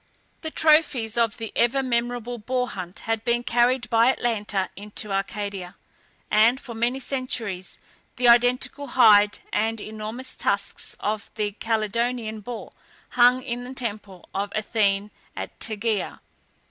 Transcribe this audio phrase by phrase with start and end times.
[0.41, 5.75] The trophies of the ever memorable boar hunt had been carried by Atalanta into Arcadia,
[6.31, 7.77] and, for many centuries,
[8.15, 12.71] the identical hide and enormous tusks of the Calydonian boar
[13.09, 16.19] hung in the temple of Athene at Tegea.